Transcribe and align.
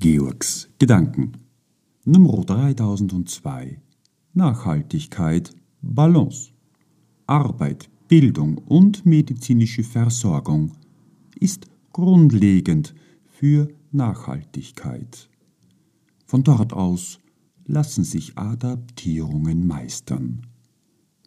Georgs 0.00 0.68
Gedanken. 0.78 1.32
Nummer 2.04 2.44
3002. 2.44 3.80
Nachhaltigkeit, 4.32 5.50
Balance. 5.82 6.52
Arbeit, 7.26 7.90
Bildung 8.06 8.58
und 8.58 9.04
medizinische 9.04 9.82
Versorgung 9.82 10.70
ist 11.40 11.66
grundlegend 11.92 12.94
für 13.26 13.66
Nachhaltigkeit. 13.90 15.28
Von 16.26 16.44
dort 16.44 16.72
aus 16.72 17.18
lassen 17.66 18.04
sich 18.04 18.38
Adaptierungen 18.38 19.66
meistern. 19.66 20.46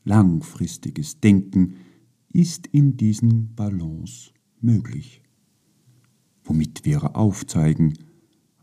Langfristiges 0.05 1.19
Denken 1.19 1.75
ist 2.31 2.67
in 2.67 2.95
diesen 2.95 3.53
Balance 3.53 4.31
möglich, 4.61 5.21
womit 6.45 6.85
wir 6.85 7.17
aufzeigen, 7.17 7.95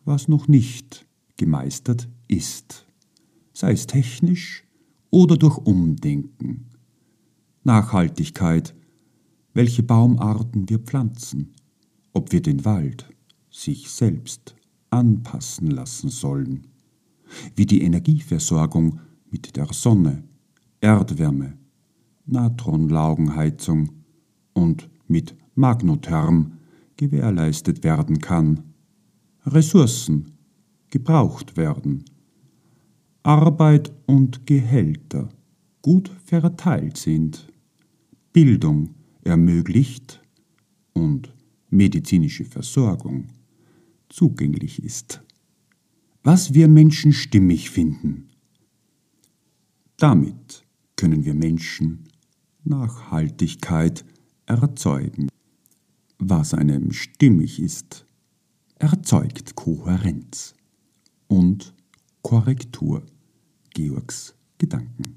was 0.09 0.27
noch 0.27 0.49
nicht 0.49 1.07
gemeistert 1.37 2.09
ist, 2.27 2.87
sei 3.53 3.73
es 3.73 3.87
technisch 3.87 4.65
oder 5.11 5.37
durch 5.37 5.59
Umdenken. 5.59 6.67
Nachhaltigkeit, 7.63 8.75
welche 9.53 9.83
Baumarten 9.83 10.69
wir 10.69 10.79
pflanzen, 10.79 11.53
ob 12.15 12.33
wir 12.33 12.41
den 12.41 12.65
Wald 12.65 13.07
sich 13.51 13.91
selbst 13.91 14.57
anpassen 14.91 15.71
lassen 15.71 16.09
sollen, 16.09 16.69
wie 17.55 17.67
die 17.67 17.83
Energieversorgung 17.83 19.01
mit 19.31 19.57
der 19.57 19.67
Sonne, 19.75 20.25
Erdwärme, 20.81 21.59
Natronlaugenheizung 22.25 23.91
und 24.55 24.89
mit 25.07 25.35
Magnotherm 25.55 26.53
gewährleistet 26.97 27.85
werden 27.85 28.21
kann, 28.21 28.68
Ressourcen 29.53 30.33
gebraucht 30.91 31.57
werden, 31.57 32.05
Arbeit 33.23 33.93
und 34.07 34.47
Gehälter 34.47 35.29
gut 35.83 36.11
verteilt 36.25 36.97
sind, 36.97 37.49
Bildung 38.33 38.95
ermöglicht 39.25 40.23
und 40.93 41.35
medizinische 41.71 42.45
Versorgung 42.45 43.29
zugänglich 44.09 44.83
ist. 44.83 45.23
Was 46.23 46.55
wir 46.55 46.69
Menschen 46.69 47.13
stimmig 47.13 47.71
finden. 47.71 48.29
Damit 49.97 50.65
können 50.97 51.25
wir 51.25 51.35
Menschen 51.35 52.05
Nachhaltigkeit 52.65 54.05
erzeugen. 54.47 55.29
Was 56.19 56.55
einem 56.55 56.93
stimmig 56.93 57.61
ist, 57.61 58.05
erzeugt 58.79 59.55
Kohärenz 59.57 60.55
und 61.27 61.75
Korrektur. 62.23 63.03
Georgs 63.75 64.35
Gedanken. 64.59 65.08